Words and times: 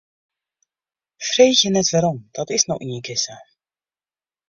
Freegje 1.27 1.69
net 1.71 1.89
wêrom, 1.93 2.19
dat 2.35 2.47
is 2.57 2.63
no 2.67 2.75
ienkear 2.89 3.19
sa. 3.25 3.35